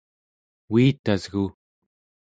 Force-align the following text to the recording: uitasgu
uitasgu 0.73 1.43